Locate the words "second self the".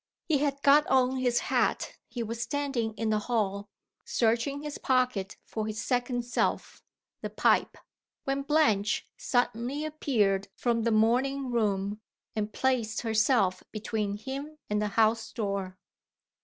5.79-7.29